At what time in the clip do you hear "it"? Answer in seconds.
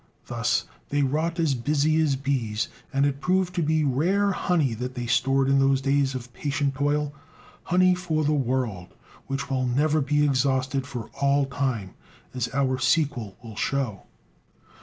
3.05-3.21